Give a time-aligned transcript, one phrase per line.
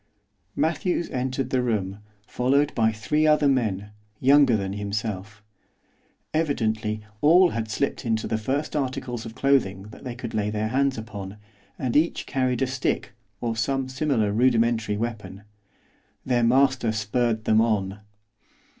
[0.55, 5.43] Matthews entered the room, followed by three other men, younger than himself.
[6.33, 10.97] Evidently all had slipped into the first articles of clothing they could lay their hands
[10.97, 11.37] upon,
[11.77, 15.43] and each carried a stick, or some similar rudimentary weapon.
[16.25, 17.99] Their master spurred them on.